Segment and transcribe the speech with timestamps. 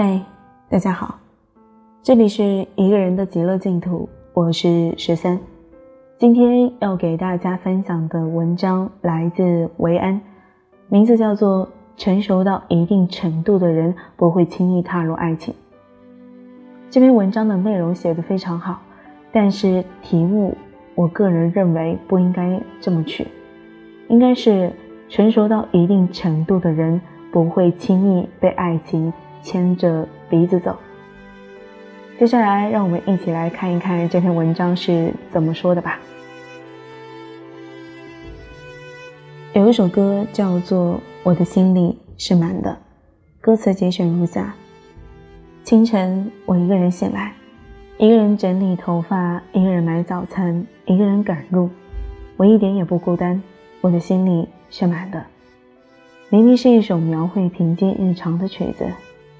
[0.00, 0.22] 嗨，
[0.70, 1.18] 大家好，
[2.04, 5.40] 这里是一个人的极乐净土，我是十三。
[6.16, 10.20] 今天要给大家分享的文章来自维安，
[10.88, 11.66] 名字叫做
[11.96, 15.52] 《成熟到一定程度的人不会轻易踏入爱情》。
[16.88, 18.80] 这篇文章的内容写得非常好，
[19.32, 20.56] 但是题目
[20.94, 23.26] 我个人认为不应该这么取，
[24.06, 24.72] 应该是
[25.08, 27.00] 成熟到一定程度的人
[27.32, 30.76] 不会轻易被爱情牵着鼻子走。
[32.18, 36.00] 接下来，让我们一起来看一看这篇文章是怎么说的吧。
[39.54, 42.70] 有一首歌叫做《我的心里是满的》，
[43.40, 44.54] 歌词节选如下：
[45.64, 47.32] 清晨，我一个人醒来，
[47.98, 51.70] 一个人整理头发，一个人买早餐，一个人赶路。
[52.36, 53.42] 我一点也不孤单，
[53.80, 55.24] 我的心里是满的。
[56.30, 58.86] 明明是一首描绘平静日常的曲子。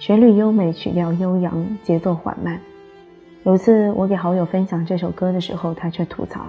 [0.00, 2.58] 旋律优美，曲调悠扬，节奏缓慢。
[3.42, 6.40] 有次我给好友分享这首歌的时候，他却吐槽：“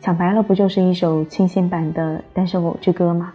[0.00, 3.34] 讲白了，不就是一首清新版的《单身狗之歌》吗？”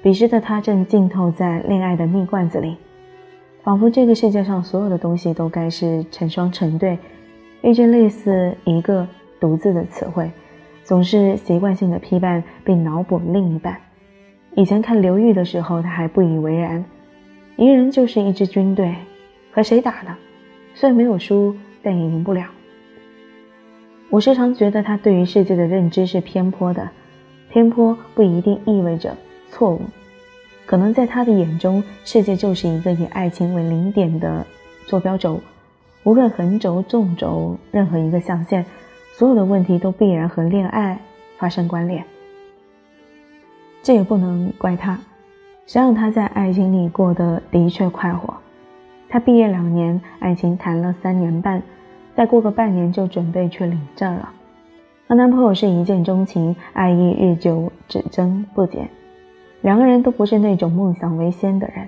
[0.00, 2.76] 彼时的他正浸透在恋爱的蜜罐子里，
[3.64, 6.96] 仿佛这个世界上所有的东西都该是成双成对。
[7.62, 9.08] 遇见类似一个
[9.40, 10.30] 独自的词汇，
[10.84, 13.76] 总是习惯性的批判并脑补另一半。
[14.54, 16.84] 以前看刘玉的时候，他还不以为然。
[17.58, 18.94] 一个人就是一支军队，
[19.50, 20.16] 和谁打呢？
[20.76, 22.46] 虽然没有输，但也赢不了。
[24.10, 26.88] 我时常觉得他对于世界的认知是偏颇的，
[27.50, 29.12] 偏颇不一定意味着
[29.50, 29.80] 错误，
[30.66, 34.46] 可能在他的眼中，世界就是一个以爱情为零点的
[34.86, 35.40] 坐标轴，
[36.04, 38.64] 无论横轴、纵轴，任何一个象限，
[39.16, 40.96] 所有的问题都必然和恋爱
[41.36, 42.04] 发生关联。
[43.82, 44.96] 这也不能怪他。
[45.68, 48.34] 谁让他在爱情里过得的确快活？
[49.06, 51.62] 他毕业两年，爱情谈了三年半，
[52.16, 54.30] 再过个半年就准备去领证了。
[55.06, 58.88] 和男朋友是一见钟情，爱意日久，只增不减。
[59.60, 61.86] 两个人都不是那种梦想为先的人，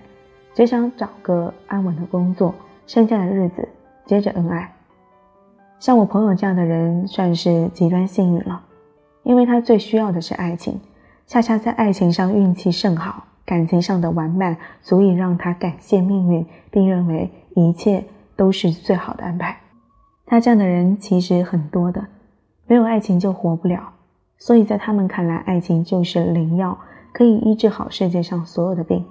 [0.52, 2.54] 只想找个安稳的工作，
[2.86, 3.66] 剩下的日子
[4.04, 4.70] 接着恩爱。
[5.78, 8.60] 像我朋友这样的人，算是极端幸运了，
[9.22, 10.78] 因为他最需要的是爱情，
[11.26, 13.24] 恰恰在爱情上运气甚好。
[13.50, 18.04] 感情上的完满足以让他感谢命运，并认为一切
[18.36, 19.58] 都是最好的安排。
[20.24, 22.06] 他这样的人其实很多的，
[22.68, 23.90] 没有爱情就活不了，
[24.38, 26.78] 所以在他们看来，爱情就是灵药，
[27.12, 29.04] 可以医治好世界上所有的病。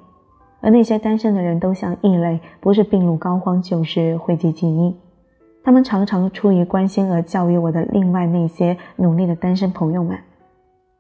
[0.62, 4.96] 而那些单身的人都像异类，不是病入膏肓，就是讳疾忌医。
[5.66, 10.18] 他们常常出于关心而教育我的另外那些努力的单身朋友们：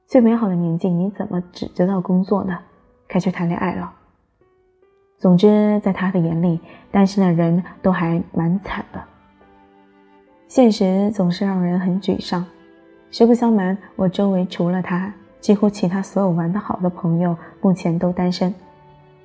[0.07, 2.59] 最美好的年纪，你怎么只知道工作呢？
[3.09, 3.91] 开始谈恋爱了。
[5.17, 6.59] 总之，在他的眼里，
[6.91, 9.03] 单身的人都还蛮惨的。
[10.47, 12.45] 现实总是让人很沮丧。
[13.11, 18.53] 实不相瞒，我周围除了他，几乎其他所有玩得好的朋友目前都单身。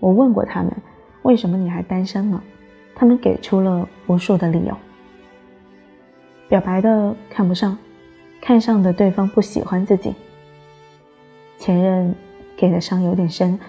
[0.01, 0.73] 我问过他们，
[1.23, 2.43] 为什么你还单身呢？
[2.95, 4.75] 他们给出了无数的理由。
[6.49, 7.77] 表白的看不上，
[8.41, 10.15] 看上的对方不喜欢自己，
[11.59, 12.15] 前任
[12.57, 13.61] 给的伤有点深。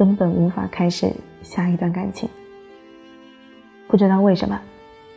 [0.00, 1.12] 根本无法开始
[1.42, 2.26] 下一段感情。
[3.86, 4.58] 不知道为什么，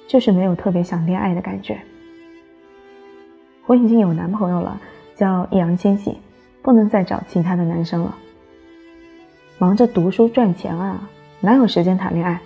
[0.09, 1.79] 就是没有特别想恋爱的感觉。
[3.66, 4.77] 我已经有男朋友了，
[5.16, 6.17] 叫易烊千玺，
[6.61, 8.13] 不能再找其他的男生了。
[9.57, 11.07] 忙着读书赚钱啊，
[11.39, 12.41] 哪有时间谈恋爱？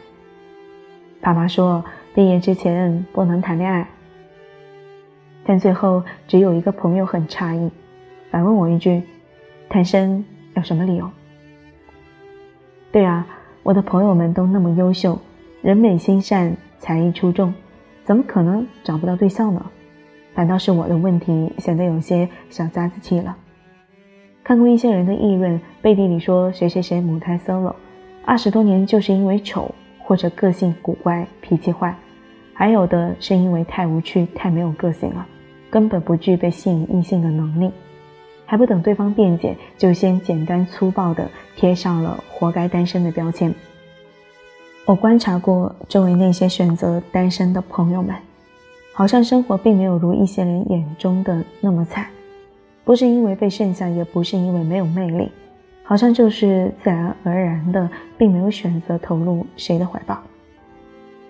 [1.19, 1.83] 爸妈说
[2.13, 3.89] 毕业之前不能谈恋爱，
[5.43, 7.71] 但最后只有一个朋友很诧异，
[8.29, 9.01] 反问我一句
[9.67, 11.09] ：“单身有什么理由？”
[12.97, 13.23] 对啊，
[13.61, 15.19] 我的朋友们都那么优秀，
[15.61, 17.53] 人美心善，才艺出众，
[18.03, 19.63] 怎么可能找不到对象呢？
[20.33, 23.37] 反倒是我的问题显得有些小家子气了。
[24.43, 27.75] 看过一些人的议论，背地里说谁谁谁母胎 solo，
[28.25, 29.69] 二十多年就是因为丑，
[29.99, 31.95] 或者个性古怪、脾气坏，
[32.51, 35.23] 还有的是因为太无趣、太没有个性了，
[35.69, 37.71] 根本不具备吸引异性的能力。
[38.47, 43.53] 还不等对方辩解，就先简单粗暴地贴上了“活该单身”的标签。
[44.85, 48.15] 我观察过周围那些选择单身的朋友们，
[48.93, 52.07] 好像生活并没有如一些人眼中的那么惨。
[52.85, 55.29] 不是因为被剩下，也不是因为没有魅力，
[55.83, 60.17] 好像就是自然而然的，并没有选择投入谁的怀抱。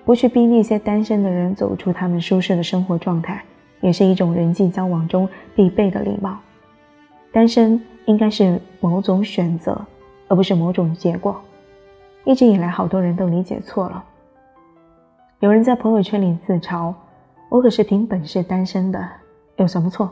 [0.06, 3.44] 不去逼那些单身的人走出他们舒适的生活状态，
[3.82, 6.38] 也是一种人际交往中必备的礼貌。
[7.38, 9.80] 单身应该是某种选择，
[10.28, 11.40] 而不是某种结果。
[12.26, 14.04] 一直以来好多人都理解错了。
[15.40, 16.92] 有人在朋友圈里自嘲
[17.50, 19.08] ：“我可是凭本事单身的，
[19.58, 20.10] 有什么错？”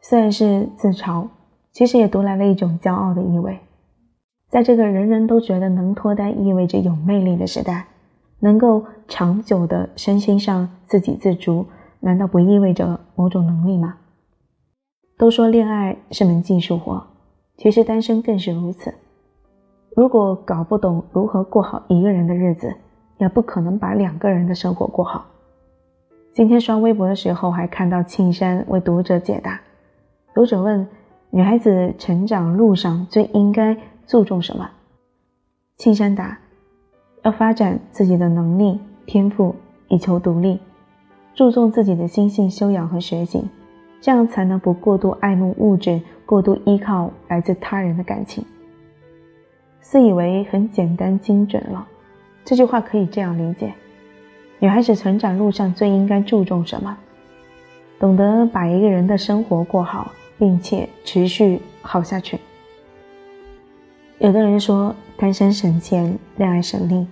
[0.00, 1.28] 虽然是自嘲，
[1.72, 3.58] 其实也读来了一种骄傲的意味。
[4.48, 7.84] 在这个人人都觉得能脱单意味着有魅力的时代，
[8.38, 11.66] 能够长久的身心上自给自足，
[12.00, 13.98] 难道不意味着某种能力吗？
[15.16, 17.06] 都说恋爱是门技术活，
[17.56, 18.92] 其实单身更是如此。
[19.94, 22.74] 如果搞不懂如何过好一个人的日子，
[23.18, 25.26] 也不可能把两个人的生活过好。
[26.32, 29.60] 今天刷微博的时候，还看到庆山为读者解答。
[30.34, 30.88] 读者问：
[31.30, 33.76] 女孩子成长路上最应该
[34.06, 34.70] 注重什么？
[35.76, 36.38] 庆山答：
[37.22, 39.54] 要发展自己的能力、天赋，
[39.88, 40.58] 以求独立；
[41.34, 43.44] 注重自己的心性修养和学习，
[44.02, 48.44] 这样才能不过度爱慕物质，过度依靠来自他人的感情。
[49.80, 51.86] 自以为很简单精准了，
[52.44, 53.72] 这句话可以这样理解：
[54.58, 56.98] 女孩子成长路上最应该注重什么？
[58.00, 62.40] 懂得把一个人的生活过好，并且持续好下去。
[64.18, 67.06] 有的人说单身省钱，恋爱省力，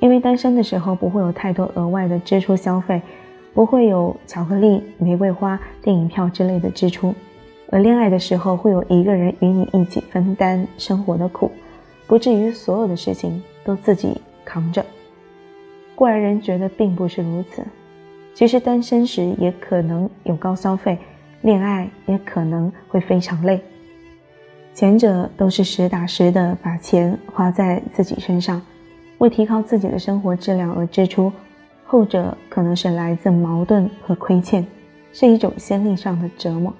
[0.00, 3.00] 因为单身的时候不会有太多额外的支出消费，
[3.54, 7.14] 不会有巧克力、玫瑰花、电影票之类的支出，
[7.70, 11.50] 而恋爱的时候会有一个人与你一起分担生活的苦。
[12.06, 14.84] 不至于所有的事情都自己扛着。
[15.94, 17.62] 过来人觉得并不是如此。
[18.32, 20.96] 其实单身时也可能有高消费，
[21.42, 23.60] 恋爱也可能会非常累。
[24.72, 28.62] 前者都是实打实的把钱花在自己身上，
[29.18, 31.32] 为提高自己的生活质量而支出；
[31.90, 34.66] 后者可能是来自矛盾和亏欠，
[35.10, 36.70] 是一种心理上的折磨。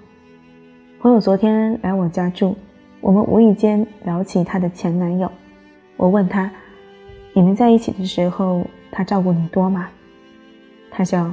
[1.00, 2.54] 朋友昨天来我家住。
[3.00, 5.32] 我们无意间聊起她的前男友，
[5.96, 6.50] 我问他
[7.32, 9.88] ：“你们在一起的时候，他照顾你多吗？”
[10.92, 11.32] 他笑：“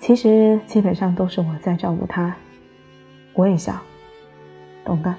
[0.00, 2.34] 其实基本上都是我在照顾他。”
[3.34, 3.80] 我也笑
[4.84, 5.14] ：“懂的。”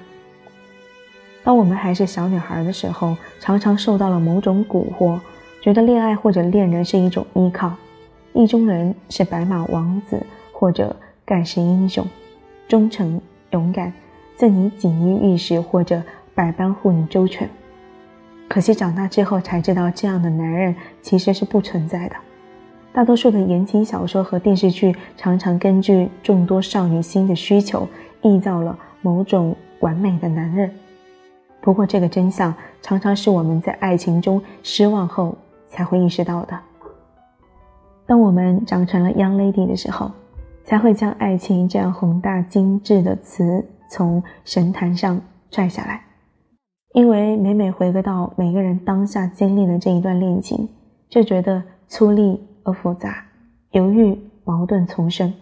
[1.42, 5.18] 当我们还是小女孩的时候，常常受到了某种蛊惑，
[5.66, 7.72] 觉得恋爱或者恋人是一种依靠，
[8.32, 12.06] 意中人是白马王子或者盖世英雄，
[12.68, 13.20] 忠诚
[13.50, 13.92] 勇敢。
[14.36, 16.00] 赠你锦衣玉食，或者
[16.36, 17.50] 百般护你周全。
[18.46, 20.72] 可惜长大之后才知道，这样的男人
[21.02, 22.14] 其实是不存在的。
[22.92, 27.88] 大多数的言情小说和电视剧常常根据众多少女心的需求，
[28.22, 30.70] 臆造了某种完美的男人。
[31.60, 35.36] 不过，这个真相常常是我们在爱情中失望后
[35.68, 36.58] 才会意识到的。
[38.06, 40.10] 当我们长成了 young lady 的时候，
[40.64, 43.64] 才会将爱情这样宏大精致的词。
[43.88, 46.02] 从神坛上拽下来，
[46.92, 50.68] 因为每每回归到每个人当下经历的这一段恋情，
[51.08, 53.24] 就觉得粗粝而复杂，
[53.70, 55.32] 犹豫矛盾丛生。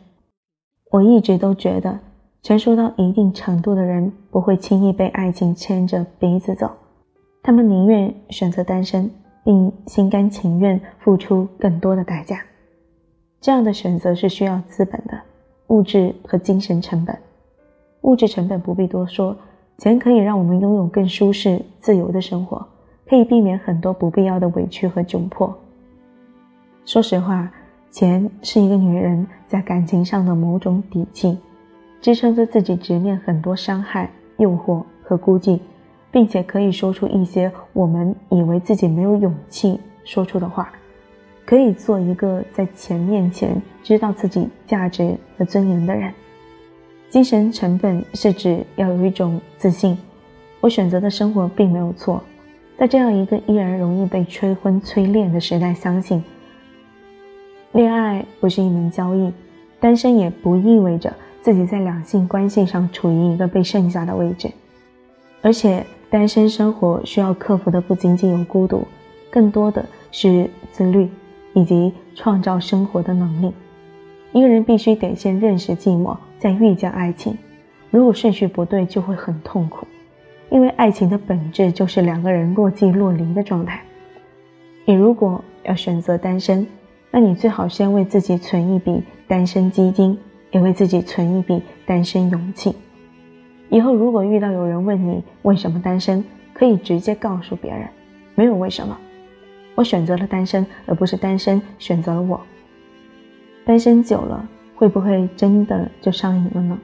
[0.91, 1.99] 我一直都觉得，
[2.43, 6.70] 成熟到一定程度的人不会轻易被爱情牵着鼻子走，
[7.43, 9.11] 他们宁愿选择单身，
[9.44, 12.41] 并心甘情愿付出更多的代价。
[13.41, 15.20] 这样的选择是需要资本的，
[15.67, 17.17] 物质和精神成本。
[18.00, 19.37] 物质成本不必多说，
[19.79, 22.67] 钱可以让我们拥有更舒适、自由的生活，
[23.06, 25.55] 可以避免很多不必要的委屈和窘迫。
[26.86, 27.51] 说实话，
[27.91, 31.39] 钱是一个女人在感情上的某种底气，
[32.01, 35.58] 支撑着自己直面很多伤害、诱惑和孤寂，
[36.15, 40.71] 并且可以说出一些我们以为自己没有勇气说出的话，
[41.44, 46.15] 可以做一个在钱面前知道自己价值和尊严的人。
[47.11, 49.99] 精神成本是指要有一种自信，
[50.61, 52.23] 我选择的生活并没有错。
[52.79, 56.23] 在这样一个依然容易被催婚催恋的时代，相信
[57.73, 59.33] 恋爱不是一门交易，
[59.81, 64.49] 单身也不意味着自己在两性关系上处于一个被剩下的位置。
[65.43, 68.87] 而且，单身生活需要克服的不仅仅有孤独，
[69.33, 71.11] 更多的是自律
[71.55, 73.53] 以及创造生活的能力。
[74.31, 76.17] 一个人必须得先认识寂寞。
[76.39, 77.37] 再遇见爱情，
[77.91, 79.89] 如果顺序不对，就会很痛苦，
[80.51, 83.83] 因为爱情的本质就是两个人若即若离的状态。
[84.85, 86.65] 你如果要选择单身，
[87.11, 90.17] 那你最好先为自己存一笔单身基金，
[90.53, 92.73] 也为自己存一笔单身勇气。
[93.69, 97.89] 以后如果遇到有人问你为什么单身，可以直接告诉别人，
[98.35, 98.97] 没有为什么，
[99.75, 102.41] 我选择了单身，而不是单身选择了我。
[103.65, 104.49] 单身久了。
[104.77, 106.77] 会不会真的就上瘾了呢？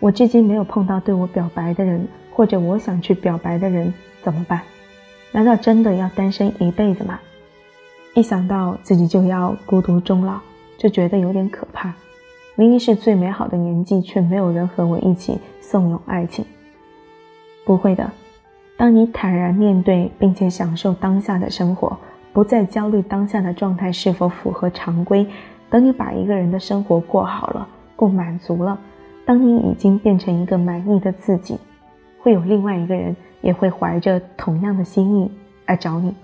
[0.00, 4.60] 我至今没有碰到对我表白的人，或者我想去表白的人，怎么办？
[5.30, 7.20] 难道真的要单身一辈子吗？
[8.14, 10.40] 一想到自己就要孤独终老，
[10.76, 11.94] 就觉得有点可怕。
[12.54, 16.44] 明明是最美好的年纪，却没有人和我一起颂咏爱情。
[17.64, 18.10] 不会的，
[18.76, 21.96] 当你坦然面对，并且享受当下的生活，
[22.32, 25.26] 不再焦虑当下的状态是否符合常规，
[25.70, 27.66] 等你把一个人的生活过好了，
[27.96, 28.78] 过满足了，
[29.24, 31.56] 当你已经变成一个满意的自己，
[32.20, 35.30] 会有另外一个人也会怀着同样的心意
[35.66, 36.14] 来找你。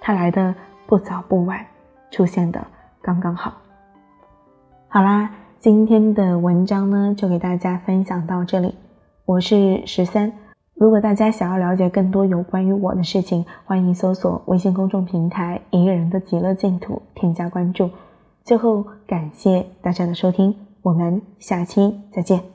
[0.00, 0.54] 他来的
[0.86, 1.64] 不早不晚，
[2.10, 2.64] 出现的
[3.00, 3.54] 刚刚好。
[4.94, 8.74] 好啦，今天的文章呢，就给大家分享到这里。
[9.24, 10.30] 我是十三，
[10.74, 17.88] 如果大家想要了解更多有关于我的事情，欢迎搜索微信公众平台“一个人的极乐净土”，添加关注。
[18.44, 22.51] 最后，感谢大家的收听，我们下期再见。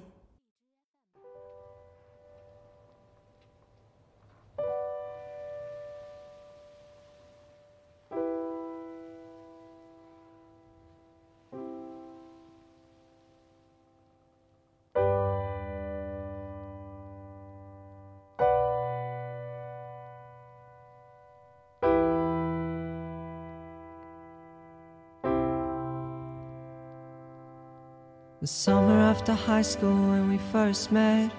[28.48, 31.34] The summer after high school when we first met.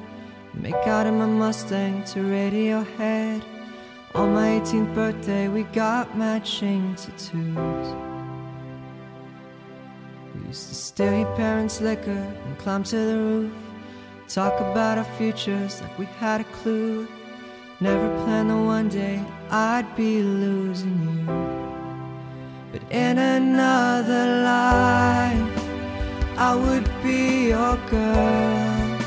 [0.52, 3.42] Make out in my Mustang to Radiohead.
[4.14, 7.88] On my 18th birthday we got matching tattoos.
[10.34, 13.56] We used to steal your parents' liquor and climb to the roof.
[14.28, 17.08] Talk about our futures like we had a clue.
[17.80, 21.24] Never planned that one day I'd be losing you.
[22.70, 25.57] But in another life
[26.40, 28.98] I would be your girl.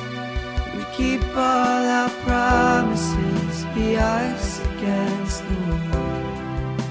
[0.76, 6.82] We keep all our promises, be us against the world.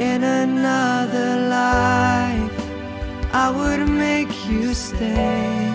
[0.00, 2.58] In another life,
[3.34, 5.70] I would make you stay,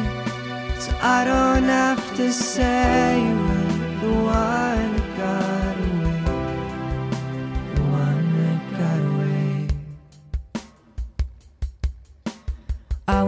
[0.80, 4.63] so I don't have to say you were the one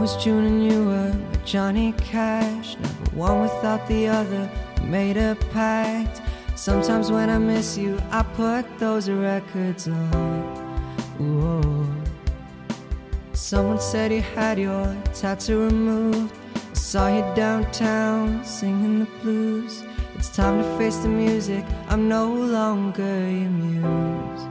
[0.05, 1.11] was June and you were
[1.45, 2.77] Johnny Cash.
[2.77, 4.47] Never one without the other.
[4.79, 6.21] We made a pact.
[6.55, 10.41] Sometimes when I miss you, I put those records on.
[11.17, 11.87] Whoa.
[13.33, 16.31] Someone said you had your tattoo removed.
[16.53, 19.83] I saw you downtown singing the blues.
[20.13, 21.65] It's time to face the music.
[21.89, 24.43] I'm no longer your muse.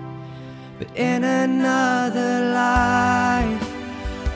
[0.78, 3.63] But in another life,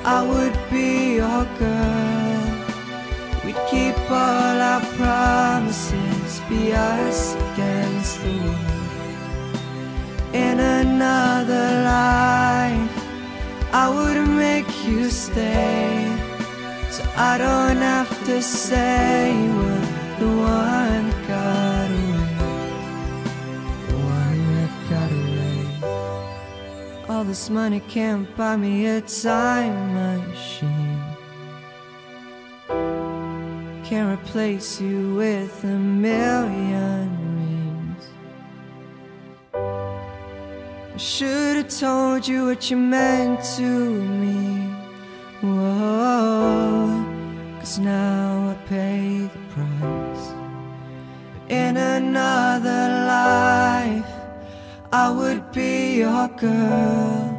[0.05, 2.29] I would be your girl.
[3.45, 8.69] We'd keep all our promises, be us against the world.
[10.33, 13.05] In another life,
[13.73, 16.07] I would make you stay.
[16.91, 19.87] So I don't have to say you were
[20.21, 21.08] the one
[27.19, 31.03] All this money can't buy me a time machine.
[33.83, 38.05] Can't replace you with a million rings.
[40.95, 43.65] I should have told you what you meant to
[44.23, 44.71] me.
[45.41, 47.05] Whoa,
[47.59, 50.27] cause now I pay the price.
[51.49, 53.78] In another life,
[54.91, 57.35] I would be your girl.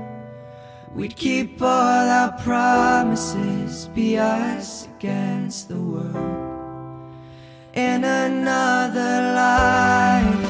[0.93, 7.11] We'd keep all our promises, be us against the world.
[7.73, 10.45] In another life,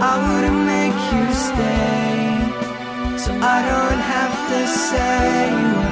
[0.00, 5.83] I would make you stay, so I don't have to say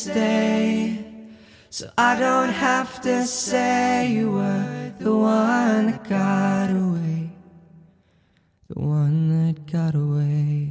[0.00, 1.04] stay.
[1.68, 7.30] So I don't have to say you were the one that got away.
[8.68, 10.69] The one that got away.